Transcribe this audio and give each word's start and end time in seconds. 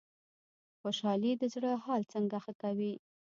خوشحالي 0.81 1.31
د 1.37 1.43
زړه 1.53 1.71
حال 1.83 2.01
څنګه 2.13 2.37
ښه 2.43 2.53
کوي؟ 2.61 2.93